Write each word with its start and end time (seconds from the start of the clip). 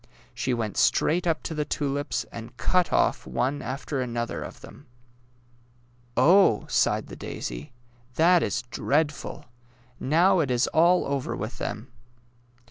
She 0.33 0.51
went 0.51 0.77
straight 0.77 1.27
up 1.27 1.43
to 1.43 1.53
the 1.53 1.63
tulips 1.63 2.25
and 2.31 2.57
cut 2.57 2.91
off 2.91 3.27
one 3.27 3.61
after 3.61 4.01
another 4.01 4.41
of 4.41 4.61
them. 4.61 4.87
^^ 4.87 4.93
Oh!" 6.17 6.65
sighed 6.69 7.05
the 7.05 7.15
daisy, 7.15 7.71
'^ 8.13 8.15
that 8.15 8.41
is 8.41 8.63
dreadful! 8.71 9.45
Now 9.99 10.39
it 10.39 10.49
is 10.49 10.65
all 10.65 11.05
over 11.05 11.35
with 11.35 11.59
them! 11.59 11.91